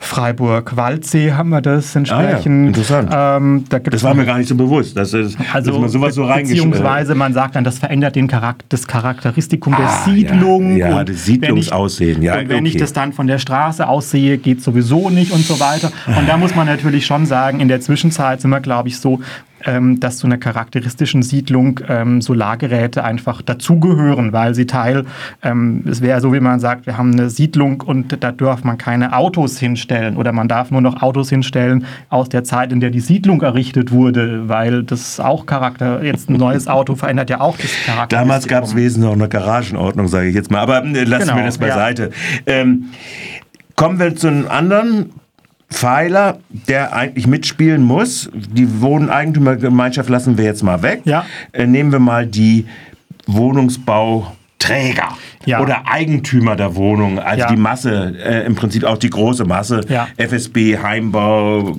Freiburg-Waldsee 0.00 1.32
haben 1.32 1.48
wir 1.48 1.60
das 1.60 1.96
entsprechend. 1.96 2.46
Ah, 2.46 2.62
ja. 2.62 2.66
Interessant. 2.68 3.10
Ähm, 3.12 3.64
da 3.68 3.78
das 3.80 4.02
war 4.04 4.14
mir 4.14 4.24
gar 4.24 4.38
nicht 4.38 4.48
so 4.48 4.54
bewusst, 4.54 4.96
dass, 4.96 5.12
es, 5.12 5.36
also, 5.52 5.72
dass 5.72 5.80
man 5.80 5.88
sowas 5.88 6.14
so 6.14 6.26
Beziehungsweise 6.26 7.16
man 7.16 7.34
sagt 7.34 7.56
dann, 7.56 7.64
das 7.64 7.78
verändert 7.80 8.14
den 8.14 8.28
Charakter, 8.28 8.64
das 8.68 8.86
Charakteristikum 8.86 9.74
ah, 9.74 9.78
der 9.78 10.14
Siedlung. 10.14 10.76
Ja, 10.76 10.90
ja 10.90 11.04
das 11.04 11.24
Siedlungsaussehen. 11.24 12.22
Ja, 12.22 12.36
wenn 12.36 12.60
okay. 12.60 12.68
ich 12.68 12.76
das 12.76 12.92
dann 12.92 13.12
von 13.12 13.26
der 13.26 13.38
Straße 13.38 13.86
aussehe, 13.88 14.38
geht 14.38 14.62
sowieso 14.62 15.10
nicht 15.10 15.32
und 15.32 15.44
so 15.44 15.58
weiter. 15.58 15.90
Und 16.06 16.28
da 16.28 16.36
muss 16.36 16.54
man 16.54 16.66
natürlich 16.66 17.04
schon 17.04 17.26
sagen, 17.26 17.58
in 17.58 17.68
der 17.68 17.80
Zwischenzeit 17.80 18.40
sind 18.40 18.50
wir, 18.50 18.60
glaube 18.60 18.88
ich, 18.88 18.98
so 18.98 19.20
ähm, 19.64 20.00
dass 20.00 20.18
zu 20.18 20.26
einer 20.26 20.38
charakteristischen 20.38 21.22
Siedlung 21.22 21.80
ähm, 21.88 22.20
Solargeräte 22.20 23.04
einfach 23.04 23.42
dazugehören, 23.42 24.32
weil 24.32 24.54
sie 24.54 24.66
Teil, 24.66 25.04
ähm, 25.42 25.84
es 25.88 26.00
wäre 26.00 26.20
so, 26.20 26.32
wie 26.32 26.40
man 26.40 26.60
sagt, 26.60 26.86
wir 26.86 26.98
haben 26.98 27.12
eine 27.12 27.30
Siedlung 27.30 27.80
und 27.80 28.22
da 28.22 28.32
darf 28.32 28.64
man 28.64 28.78
keine 28.78 29.16
Autos 29.16 29.58
hinstellen 29.58 30.16
oder 30.16 30.32
man 30.32 30.48
darf 30.48 30.70
nur 30.70 30.80
noch 30.80 31.02
Autos 31.02 31.30
hinstellen 31.30 31.84
aus 32.08 32.28
der 32.28 32.44
Zeit, 32.44 32.72
in 32.72 32.80
der 32.80 32.90
die 32.90 33.00
Siedlung 33.00 33.42
errichtet 33.42 33.90
wurde, 33.90 34.48
weil 34.48 34.82
das 34.82 35.20
auch 35.20 35.46
Charakter, 35.46 36.02
jetzt 36.02 36.30
ein 36.30 36.36
neues 36.36 36.68
Auto 36.68 36.94
verändert 36.94 37.30
ja 37.30 37.40
auch 37.40 37.56
das 37.56 37.70
Charakter. 37.84 38.16
Damals 38.16 38.46
gab 38.46 38.64
es 38.64 38.74
wesentlich 38.74 39.10
noch 39.10 39.16
eine 39.18 39.28
Garagenordnung, 39.28 40.08
sage 40.08 40.28
ich 40.28 40.34
jetzt 40.34 40.50
mal, 40.50 40.60
aber 40.60 40.84
äh, 40.84 41.04
lassen 41.04 41.26
genau, 41.26 41.36
wir 41.36 41.44
das 41.44 41.58
beiseite. 41.58 42.10
Ja. 42.46 42.54
Ähm, 42.54 42.86
kommen 43.76 43.98
wir 43.98 44.14
zu 44.16 44.28
einem 44.28 44.48
anderen 44.48 45.10
Pfeiler, 45.70 46.38
der 46.48 46.94
eigentlich 46.94 47.26
mitspielen 47.26 47.82
muss. 47.82 48.30
Die 48.32 48.80
Wohneigentümergemeinschaft 48.80 50.08
lassen 50.08 50.38
wir 50.38 50.44
jetzt 50.44 50.62
mal 50.62 50.82
weg. 50.82 51.02
Ja. 51.04 51.26
Äh, 51.52 51.66
nehmen 51.66 51.92
wir 51.92 51.98
mal 51.98 52.26
die 52.26 52.66
Wohnungsbauträger 53.26 55.08
ja. 55.44 55.60
oder 55.60 55.82
Eigentümer 55.86 56.56
der 56.56 56.74
Wohnung, 56.74 57.18
also 57.18 57.40
ja. 57.40 57.46
die 57.48 57.56
Masse, 57.56 58.14
äh, 58.18 58.46
im 58.46 58.54
Prinzip 58.54 58.84
auch 58.84 58.98
die 58.98 59.10
große 59.10 59.44
Masse. 59.44 59.82
FSB, 60.16 60.78
Heimbau, 60.78 61.76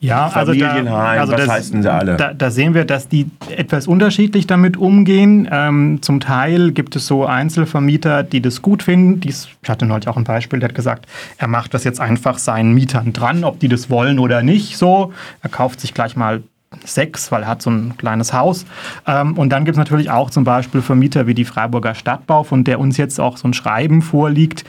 ja, 0.00 0.28
Familienheim, 0.28 0.86
also 0.86 0.92
da, 0.92 1.20
also 1.20 1.32
was 1.32 1.40
das, 1.40 1.48
heißen 1.48 1.82
sie 1.82 1.92
alle? 1.92 2.16
Da, 2.16 2.34
da, 2.34 2.50
sehen 2.50 2.74
wir, 2.74 2.84
dass 2.84 3.08
die 3.08 3.26
etwas 3.48 3.86
unterschiedlich 3.86 4.46
damit 4.46 4.76
umgehen. 4.76 5.48
Ähm, 5.50 5.98
zum 6.02 6.20
Teil 6.20 6.72
gibt 6.72 6.96
es 6.96 7.06
so 7.06 7.26
Einzelvermieter, 7.26 8.22
die 8.22 8.40
das 8.40 8.62
gut 8.62 8.82
finden. 8.82 9.20
Dies, 9.20 9.48
ich 9.62 9.68
hatte 9.68 9.86
neulich 9.86 10.08
auch 10.08 10.16
ein 10.16 10.24
Beispiel, 10.24 10.60
der 10.60 10.68
hat 10.68 10.74
gesagt, 10.74 11.06
er 11.36 11.48
macht 11.48 11.74
das 11.74 11.84
jetzt 11.84 12.00
einfach 12.00 12.38
seinen 12.38 12.74
Mietern 12.74 13.12
dran, 13.12 13.44
ob 13.44 13.58
die 13.60 13.68
das 13.68 13.90
wollen 13.90 14.18
oder 14.18 14.42
nicht. 14.42 14.76
So, 14.76 15.12
er 15.42 15.50
kauft 15.50 15.80
sich 15.80 15.94
gleich 15.94 16.16
mal 16.16 16.42
sechs, 16.84 17.32
weil 17.32 17.42
er 17.42 17.48
hat 17.48 17.62
so 17.62 17.70
ein 17.70 17.96
kleines 17.96 18.32
Haus. 18.32 18.66
Ähm, 19.06 19.36
und 19.36 19.50
dann 19.50 19.64
gibt 19.64 19.76
es 19.76 19.78
natürlich 19.78 20.10
auch 20.10 20.30
zum 20.30 20.44
Beispiel 20.44 20.82
Vermieter 20.82 21.26
wie 21.26 21.34
die 21.34 21.44
Freiburger 21.44 21.94
Stadtbau, 21.94 22.44
von 22.44 22.64
der 22.64 22.78
uns 22.78 22.96
jetzt 22.96 23.18
auch 23.18 23.36
so 23.36 23.48
ein 23.48 23.54
Schreiben 23.54 24.02
vorliegt, 24.02 24.64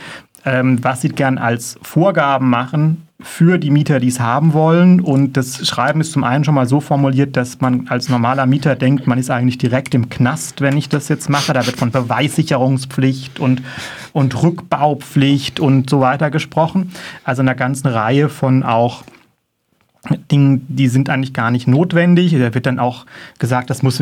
ähm, 0.45 0.83
was 0.83 1.01
sie 1.01 1.09
gern 1.09 1.37
als 1.37 1.77
Vorgaben 1.81 2.49
machen 2.49 3.08
für 3.21 3.57
die 3.57 3.69
Mieter, 3.69 3.99
die 3.99 4.07
es 4.07 4.19
haben 4.19 4.53
wollen. 4.53 5.01
Und 5.01 5.35
das 5.35 5.67
Schreiben 5.67 5.99
ist 5.99 6.13
zum 6.13 6.23
einen 6.23 6.45
schon 6.45 6.55
mal 6.55 6.67
so 6.67 6.79
formuliert, 6.79 7.35
dass 7.35 7.59
man 7.59 7.87
als 7.89 8.07
normaler 8.07 8.45
Mieter 8.45 8.75
denkt, 8.75 9.07
man 9.07 9.17
ist 9.17 9.29
eigentlich 9.29 9.57
direkt 9.57 9.93
im 9.93 10.09
Knast, 10.09 10.61
wenn 10.61 10.77
ich 10.77 10.87
das 10.87 11.09
jetzt 11.09 11.29
mache. 11.29 11.51
Da 11.51 11.65
wird 11.65 11.75
von 11.75 11.91
Beweissicherungspflicht 11.91 13.39
und, 13.39 13.61
und 14.13 14.41
Rückbaupflicht 14.41 15.59
und 15.59 15.89
so 15.89 15.99
weiter 15.99 16.31
gesprochen. 16.31 16.91
Also 17.25 17.41
einer 17.41 17.55
ganzen 17.55 17.87
Reihe 17.87 18.29
von 18.29 18.63
auch 18.63 19.03
Dingen, 20.31 20.65
die 20.69 20.87
sind 20.87 21.09
eigentlich 21.09 21.33
gar 21.33 21.51
nicht 21.51 21.67
notwendig. 21.67 22.31
Da 22.31 22.53
wird 22.53 22.65
dann 22.65 22.79
auch 22.79 23.05
gesagt, 23.37 23.69
das 23.69 23.83
muss 23.83 24.01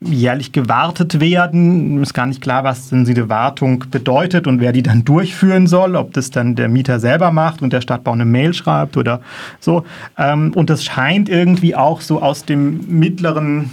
jährlich 0.00 0.52
gewartet 0.52 1.20
werden. 1.20 2.00
Ist 2.02 2.14
gar 2.14 2.26
nicht 2.26 2.40
klar, 2.40 2.62
was 2.62 2.90
denn 2.90 3.04
diese 3.04 3.28
Wartung 3.28 3.84
bedeutet 3.90 4.46
und 4.46 4.60
wer 4.60 4.72
die 4.72 4.84
dann 4.84 5.04
durchführen 5.04 5.66
soll. 5.66 5.96
Ob 5.96 6.12
das 6.12 6.30
dann 6.30 6.54
der 6.54 6.68
Mieter 6.68 7.00
selber 7.00 7.32
macht 7.32 7.62
und 7.62 7.72
der 7.72 7.80
Stadtbau 7.80 8.12
eine 8.12 8.24
Mail 8.24 8.54
schreibt 8.54 8.96
oder 8.96 9.20
so. 9.58 9.84
Ähm, 10.16 10.52
und 10.54 10.70
das 10.70 10.84
scheint 10.84 11.28
irgendwie 11.28 11.74
auch 11.74 12.00
so 12.00 12.22
aus 12.22 12.44
dem 12.44 12.98
mittleren 12.98 13.70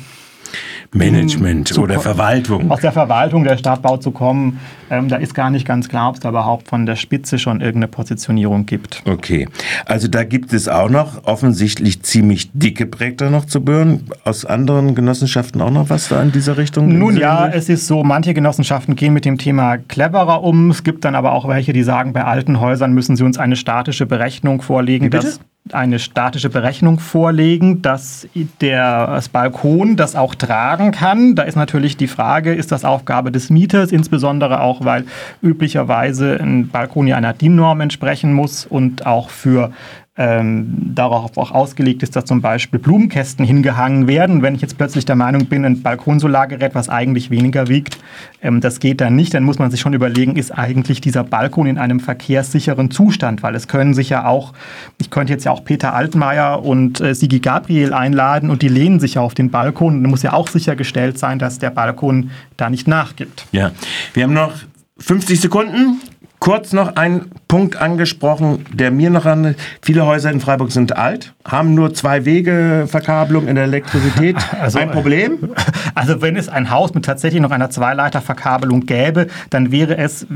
Management 0.94 1.78
oder 1.78 2.00
Verwaltung. 2.00 2.70
Aus 2.70 2.82
der 2.82 2.92
Verwaltung 2.92 3.44
der 3.46 3.58
Stadtbau 3.58 3.98
zu 3.98 4.12
kommen. 4.12 4.60
Ähm, 4.90 5.08
da 5.08 5.16
ist 5.16 5.34
gar 5.34 5.50
nicht 5.50 5.66
ganz 5.66 5.88
klar, 5.88 6.10
ob 6.10 6.16
es 6.16 6.22
da 6.22 6.30
überhaupt 6.30 6.68
von 6.68 6.86
der 6.86 6.98
Spitze 6.98 7.40
schon 7.40 7.62
irgendeine 7.62 7.88
Positionierung 7.88 8.66
gibt. 8.66 9.02
Okay, 9.06 9.48
also 9.86 10.10
da 10.10 10.26
gibt 10.26 10.52
es 10.52 10.68
auch 10.68 10.90
noch 10.90 11.24
offensichtlich 11.24 12.04
ziemlich 12.04 12.52
dicke 12.54 12.86
Projekte 12.86 13.32
noch 13.32 13.46
zu 13.46 13.64
büren. 13.64 14.10
Aus 14.26 14.44
anderen 14.44 14.94
Genossenschaften 14.94 15.62
auch 15.62 15.72
noch 15.72 15.90
was 15.90 16.10
da 16.10 16.22
in 16.22 16.34
dieser 16.34 16.58
Richtung? 16.58 16.98
Nun 16.98 17.16
ja, 17.16 17.48
es 17.48 17.70
ist 17.70 17.88
so, 17.88 18.04
manche 18.04 18.34
Genossenschaften 18.34 18.98
gehen 18.98 19.14
mit 19.14 19.24
dem 19.24 19.38
Thema 19.38 19.78
cleverer 19.78 20.44
um. 20.44 20.72
Es 20.72 20.84
gibt 20.84 21.06
dann 21.06 21.16
aber 21.16 21.32
auch 21.32 21.48
welche, 21.48 21.72
die 21.72 21.84
sagen, 21.84 22.12
bei 22.12 22.26
alten 22.26 22.60
Häusern 22.60 22.92
müssen 22.92 23.16
sie 23.16 23.24
uns 23.24 23.38
eine 23.38 23.56
statische 23.56 24.06
Berechnung 24.06 24.62
vorlegen. 24.62 25.06
Wie 25.06 25.10
bitte? 25.10 25.26
Dass 25.26 25.40
eine 25.72 26.00
statische 26.00 26.50
Berechnung 26.50 27.00
vorlegen, 27.00 27.82
dass 27.82 28.28
der, 28.62 29.08
das 29.08 29.30
Balkon 29.30 29.96
das 29.96 30.16
auch 30.16 30.36
tragen 30.36 30.92
kann. 30.92 31.36
Da 31.36 31.44
ist 31.44 31.56
natürlich 31.56 31.98
die 31.98 32.08
Frage, 32.08 32.54
ist 32.54 32.72
das 32.72 32.84
Aufgabe 32.84 33.32
des 33.32 33.50
Mieters, 33.50 33.92
insbesondere 33.92 34.62
auch, 34.62 34.84
weil 34.84 35.06
üblicherweise 35.42 36.38
ein 36.42 36.70
Balkon 36.70 37.08
ja 37.08 37.16
einer 37.16 37.34
DIN-Norm 37.34 37.80
entsprechen 37.82 38.34
muss 38.34 38.66
und 38.66 39.06
auch 39.06 39.30
für 39.30 39.72
ähm, 40.18 40.92
darauf 40.94 41.38
auch 41.38 41.52
ausgelegt 41.52 42.04
ist, 42.04 42.18
dass 42.18 42.26
zum 42.26 42.42
Beispiel 42.42 42.80
Blumenkästen 42.80 43.46
hingehangen 43.46 44.08
werden. 44.08 44.42
Wenn 44.42 44.56
ich 44.56 44.62
jetzt 44.62 44.78
plötzlich 44.78 45.06
der 45.06 45.16
Meinung 45.16 45.46
bin, 45.46 45.64
ein 45.64 45.82
Balkonsolargerät, 45.82 46.76
was 46.76 46.90
eigentlich 46.90 47.30
weniger 47.30 47.70
wiegt, 47.70 47.98
ähm, 48.42 48.60
das 48.60 48.82
geht 48.82 49.00
dann 49.00 49.16
nicht, 49.16 49.34
dann 49.34 49.44
muss 49.44 49.58
man 49.58 49.72
sich 49.72 49.80
schon 49.80 49.94
überlegen, 49.94 50.36
ist 50.36 50.52
eigentlich 50.52 51.00
dieser 51.00 51.24
Balkon 51.24 51.66
in 51.66 51.78
einem 51.78 52.02
verkehrssicheren 52.02 52.92
Zustand? 52.92 53.42
Weil 53.42 53.56
es 53.56 53.70
können 53.70 53.94
sich 53.94 54.10
ja 54.10 54.26
auch, 54.26 54.52
ich 54.98 55.12
könnte 55.12 55.32
jetzt 55.32 55.46
ja 55.46 55.52
auch 55.52 55.64
Peter 55.64 55.94
Altmaier 55.94 56.62
und 56.62 57.00
äh, 57.00 57.16
Sigi 57.16 57.40
Gabriel 57.40 57.94
einladen 57.94 58.50
und 58.50 58.64
die 58.64 58.68
lehnen 58.68 59.00
sich 59.00 59.14
ja 59.14 59.22
auf 59.22 59.34
den 59.34 59.50
Balkon. 59.50 60.04
Dann 60.04 60.12
muss 60.12 60.24
ja 60.24 60.34
auch 60.34 60.50
sichergestellt 60.50 61.20
sein, 61.20 61.40
dass 61.40 61.58
der 61.58 61.70
Balkon 61.70 62.32
da 62.58 62.70
nicht 62.70 62.86
nachgibt. 62.86 63.46
Ja, 63.54 63.72
wir 64.14 64.26
haben 64.26 64.34
noch 64.34 64.56
50 64.98 65.40
Sekunden 65.40 66.02
kurz 66.42 66.74
noch 66.74 66.96
ein 66.98 67.28
Punkt 67.52 67.76
angesprochen, 67.76 68.66
der 68.72 68.92
mir 68.92 69.10
noch 69.10 69.26
an. 69.26 69.56
Viele 69.82 70.06
Häuser 70.06 70.32
in 70.32 70.40
Freiburg 70.40 70.72
sind 70.72 70.96
alt, 70.96 71.34
haben 71.44 71.74
nur 71.74 71.94
zwei 71.94 72.24
Wege 72.24 72.86
Verkabelung 72.88 73.50
in 73.50 73.56
der 73.56 73.66
Elektrizität. 73.66 74.38
Also, 74.62 74.78
ein 74.78 74.92
Problem? 74.92 75.50
Also 75.96 76.22
wenn 76.22 76.36
es 76.36 76.48
ein 76.48 76.70
Haus 76.70 76.94
mit 76.94 77.04
tatsächlich 77.04 77.42
noch 77.42 77.50
einer 77.50 77.72
Zweileiterverkabelung 77.72 78.86
gäbe, 78.86 79.28
dann 79.50 79.72
wäre 79.72 79.98
es, 79.98 80.28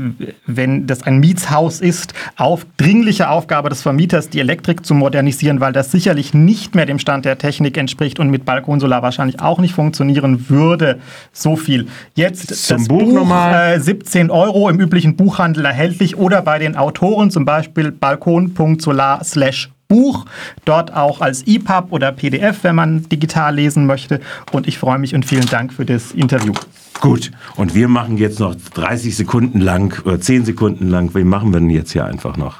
wenn 0.46 0.88
das 0.88 1.04
ein 1.04 1.18
Mietshaus 1.18 1.80
ist, 1.80 2.12
auf 2.36 2.66
dringliche 2.76 3.30
Aufgabe 3.30 3.68
des 3.68 3.82
Vermieters, 3.82 4.28
die 4.28 4.40
Elektrik 4.40 4.84
zu 4.84 4.94
modernisieren, 4.94 5.60
weil 5.60 5.72
das 5.72 5.92
sicherlich 5.92 6.34
nicht 6.34 6.74
mehr 6.74 6.86
dem 6.86 6.98
Stand 6.98 7.24
der 7.24 7.38
Technik 7.38 7.76
entspricht 7.76 8.18
und 8.18 8.30
mit 8.30 8.44
Balkonsolar 8.44 9.02
wahrscheinlich 9.02 9.40
auch 9.40 9.60
nicht 9.60 9.74
funktionieren 9.74 10.48
würde. 10.48 10.98
So 11.32 11.54
viel. 11.54 11.86
Jetzt 12.14 12.48
Zum 12.48 12.78
das 12.78 12.88
Buch, 12.88 13.04
Buch. 13.04 13.52
Äh, 13.54 13.78
17 13.78 14.30
Euro 14.30 14.68
im 14.68 14.80
üblichen 14.80 15.14
Buchhandel 15.14 15.64
erhältlich 15.66 16.16
oder 16.16 16.42
bei 16.42 16.58
den 16.58 16.74
Autoren 16.76 17.05
zum 17.30 17.44
Beispiel 17.44 17.92
balkon.solar 17.92 19.22
Buch, 19.88 20.24
dort 20.64 20.92
auch 20.94 21.20
als 21.20 21.46
EPUB 21.46 21.92
oder 21.92 22.12
PDF, 22.12 22.64
wenn 22.64 22.74
man 22.74 23.08
digital 23.08 23.54
lesen 23.54 23.86
möchte. 23.86 24.20
Und 24.52 24.66
ich 24.66 24.78
freue 24.78 24.98
mich 24.98 25.14
und 25.14 25.24
vielen 25.24 25.46
Dank 25.46 25.72
für 25.72 25.84
das 25.84 26.12
Interview. 26.12 26.52
Gut, 27.00 27.30
und 27.56 27.74
wir 27.74 27.88
machen 27.88 28.16
jetzt 28.16 28.40
noch 28.40 28.54
30 28.74 29.16
Sekunden 29.16 29.60
lang 29.60 30.02
oder 30.04 30.20
10 30.20 30.44
Sekunden 30.44 30.88
lang. 30.88 31.14
Wie 31.14 31.24
machen 31.24 31.52
wir 31.52 31.60
denn 31.60 31.70
jetzt 31.70 31.92
hier 31.92 32.04
einfach 32.04 32.36
noch? 32.36 32.56